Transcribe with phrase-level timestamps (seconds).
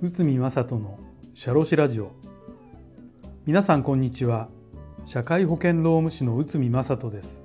[0.00, 0.98] 内海正人の
[1.34, 2.12] 社労士ラジオ。
[3.44, 4.48] 皆さんこんにちは。
[5.04, 7.44] 社会保険労務士の内海正人です。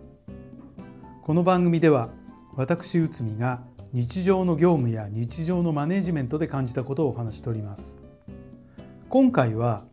[1.22, 2.12] この番組では
[2.56, 8.00] 私内海が日常の業務や日常のマネジメントで感じたことをお話しております。
[9.10, 9.84] 今回は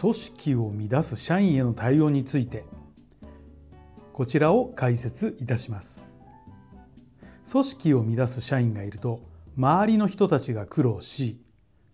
[0.00, 2.64] 組織を乱す社員への対応について
[4.12, 6.17] こちらを解説いたします。
[7.50, 9.20] 組織を乱す社員がいると
[9.56, 11.40] 周りの人たちが苦労し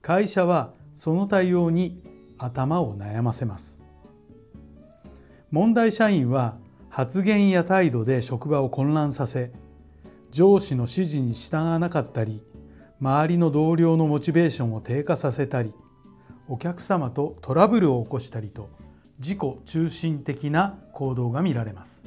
[0.02, 2.02] 会社はその対応に
[2.38, 3.82] 頭を悩ませます。
[5.50, 6.58] 問題社員は
[6.88, 9.52] 発言や態度で職場を混乱させ
[10.32, 12.42] 上司の指示に従わなかったり
[13.00, 15.72] 周りの同僚のモチベーションを低下させたり
[16.48, 18.68] お客様とトラブルを起こしたりと
[19.20, 22.04] 自己中心的な行動が見られます。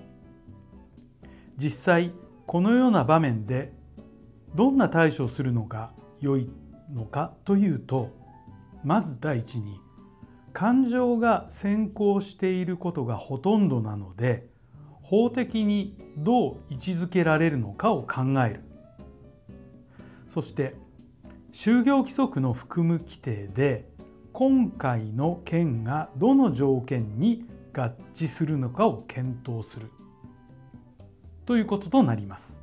[1.57, 2.11] 実際
[2.47, 3.73] このような場面で
[4.55, 6.49] どんな対処をするのが良い
[6.93, 8.15] のかというと
[8.83, 9.81] まず第一に
[10.53, 14.47] 感情が先行していることがほとんどなので
[15.03, 18.61] 法的にどう位置づけられるのかを考える。
[20.27, 20.75] そして
[21.51, 23.89] 就業規則の含む規定で
[24.33, 29.91] 今回の件がどの条件に合致するのかを検討する。
[31.47, 32.59] ということとなります。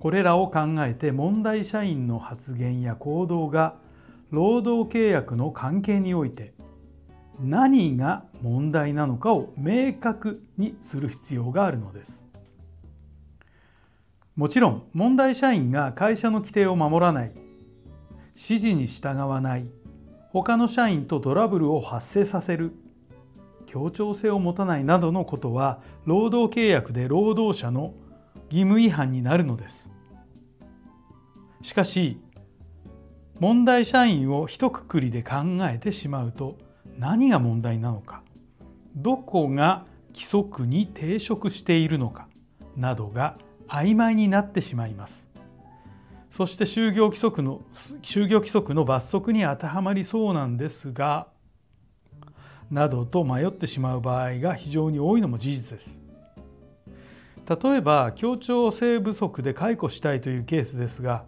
[0.00, 3.76] これらを考えて問題社員の発言や行動が
[4.30, 6.54] 労働契約の関係において
[7.40, 12.26] 何が問題なのかを明確にする必要があるのです。
[14.34, 17.32] もちろん問題社員が会社の規定を守らない
[18.34, 19.66] 指示に従わない
[20.30, 22.72] 他の社員とトラブルを発生させる
[23.72, 27.94] 協調性を持たないなどのことは労働契約で労働者の
[28.50, 29.88] 義務違反になるのです。
[31.62, 32.20] しかし
[33.40, 36.58] 問題社員を一括りで考えてしまうと
[36.98, 38.22] 何が問題なのか
[38.94, 42.28] どこが規則に抵触しているのか
[42.76, 43.38] などが
[43.68, 45.30] 曖昧になってしまいます。
[46.28, 47.62] そして就業規則の
[48.02, 51.31] 就業規則の罰則に当てはまりそうなんですが
[52.72, 56.00] などと迷ってしまう場合が非常に多いのも事実です。
[57.46, 61.24] 例えば協調性不足で解雇したいというケースですが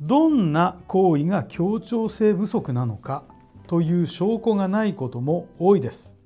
[0.00, 3.24] どんな行為が協調性不足なのか
[3.66, 6.16] という証拠がないことも多いです。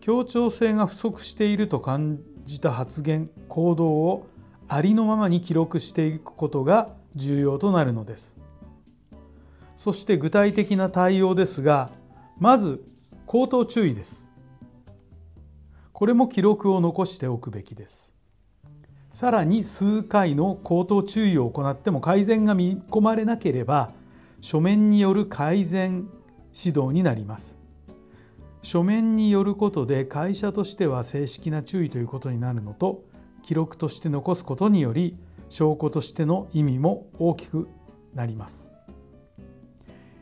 [0.00, 4.26] 協調性が不足していると感じた発言行動を
[4.66, 8.36] ありのままに記録していくことが重要となるのです
[9.76, 11.90] そして具体的な対応ですが
[12.38, 12.82] まず
[13.32, 14.30] 口頭注意です。
[15.94, 18.14] これも記録を残しておくべきです。
[19.10, 23.94] さらに数回の口頭注意を行っても改善が見込まれなければ
[24.42, 26.10] 書面による改善
[26.54, 27.58] 指導になります。
[28.60, 33.02] 書面によることで会社としては正式な注意ということになるのと
[33.42, 35.16] 記録として残すことにより
[35.48, 37.66] 証拠としての意味も大きく
[38.12, 38.71] なります。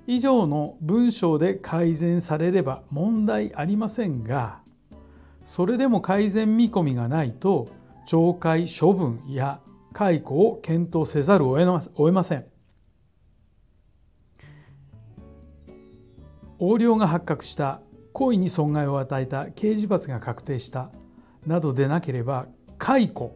[0.06, 4.60] 以上の文章で改善されれば問題ありませんが
[5.44, 7.68] それでも改善見込みがないと
[8.06, 9.60] 懲戒処分や
[9.92, 12.44] 解雇を検討せざるを得ません。
[16.60, 17.80] 横領が発覚した
[18.12, 20.90] 故意に損害を与えた刑事罰が確定した
[21.46, 22.46] などでなければ
[22.76, 23.34] 解雇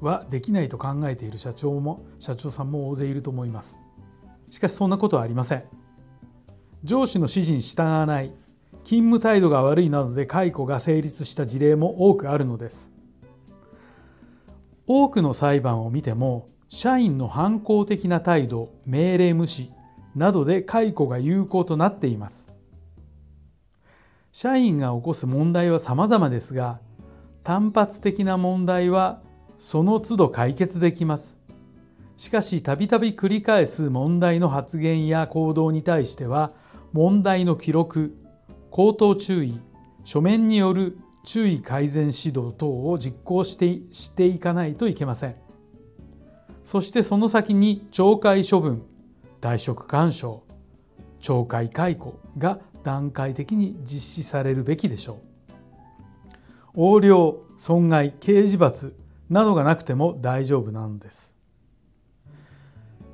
[0.00, 3.80] はできないと考えている社長も社長さんも大勢いると思います
[4.50, 5.64] しかしそんなことはありません。
[6.84, 8.32] 上司の指示に従わない
[8.84, 12.92] 勤務態度が悪いなどで解雇が成立した事例も多くあるのです。
[14.86, 19.72] 多くの裁判を見ても社員の反抗的な態度命令無視
[20.16, 22.54] などで解雇が有効となっています。
[24.32, 26.80] 社員が起こす問題は様々ですが
[27.42, 29.22] 単発的な問題は
[29.56, 31.39] その都度解決できます。
[32.20, 36.52] しかしたびたび繰り返す問題の発言や行動に対しては
[36.92, 38.14] 問題の記録、
[38.70, 39.58] 口頭注意、
[40.04, 45.36] 書面による注意改善指導等を実行してしていかないといけません。
[46.62, 48.82] そしてその先に懲戒処分、
[49.40, 50.42] 退職勧奨、
[51.22, 55.22] 懲戒解雇が段階的に実施されるべきでしょ
[56.76, 56.80] う。
[56.82, 58.94] 横領損害刑事罰
[59.30, 61.39] などがなくても大丈夫なのです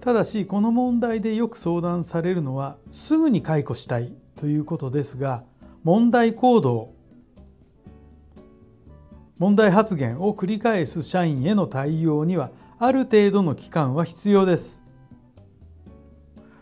[0.06, 5.42] ただしこの問題でよく相談されるのはすぐに解雇したいということですが
[5.82, 6.94] 問題行動
[9.40, 14.84] 問題発言を繰り返す社員への対応にはある程度の期間は必要です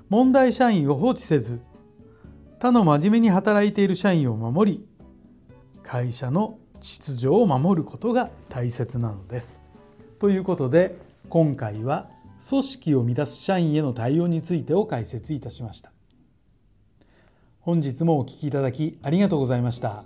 [0.08, 1.60] 問題社員を放置せず
[2.60, 4.86] 他の真面目に働いている社員を守り
[5.82, 9.66] 会社の秩序を守ることが大切なのです。
[10.18, 10.96] ということで
[11.28, 12.13] 今回は
[12.48, 15.92] 組織を乱す社員への対応についてを解説いたしました。
[17.60, 20.04] 本日もお聴きいただきありがとうございました。